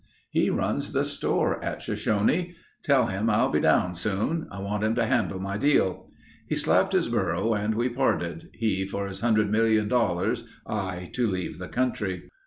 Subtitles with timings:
[0.31, 2.55] "He runs the store at Shoshone.
[2.81, 4.47] Tell him I'll be down soon.
[4.51, 6.09] I want him to handle my deal."
[6.47, 12.23] He slapped his burro and we parted—he for his $100,000,000, I to leave the country.